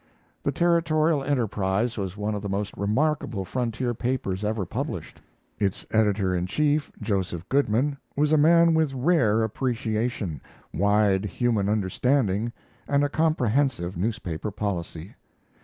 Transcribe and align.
The 0.41 0.51
Territorial 0.51 1.23
Enterprise 1.23 1.95
was 1.95 2.17
one 2.17 2.33
of 2.33 2.41
the 2.41 2.49
most 2.49 2.75
remarkable 2.75 3.45
frontier 3.45 3.93
papers 3.93 4.43
ever 4.43 4.65
published. 4.65 5.21
Its 5.59 5.85
editor 5.91 6.33
in 6.33 6.47
chief, 6.47 6.91
Joseph 7.03 7.47
Goodman, 7.49 7.97
was 8.15 8.31
a 8.31 8.35
man 8.35 8.73
with 8.73 8.95
rare 8.95 9.43
appreciation, 9.43 10.41
wide 10.73 11.25
human 11.25 11.69
understanding, 11.69 12.51
and 12.89 13.03
a 13.03 13.09
comprehensive 13.09 13.95
newspaper 13.95 14.49
policy. 14.49 15.13